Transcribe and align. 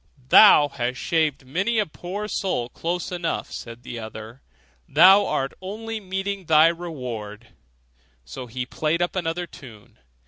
'Thou 0.29 0.67
hast 0.69 0.97
shaved 0.99 1.45
many 1.45 1.77
a 1.77 1.85
poor 1.85 2.27
soul 2.27 2.69
close 2.69 3.11
enough,' 3.11 3.51
said 3.51 3.83
the 3.83 3.99
other; 3.99 4.41
'thou 4.89 5.27
art 5.27 5.53
only 5.61 5.99
meeting 5.99 6.45
thy 6.45 6.65
reward': 6.67 7.49
so 8.25 8.47
he 8.47 8.65
played 8.65 8.99
up 9.03 9.15
another 9.15 9.45
tune. 9.45 9.99